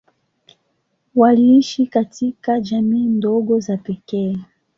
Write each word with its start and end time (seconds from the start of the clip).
Waliishi 1.15 1.87
katika 1.87 2.59
jamii 2.59 3.05
ndogo 3.07 3.59
za 3.59 3.77
pekee. 3.77 4.37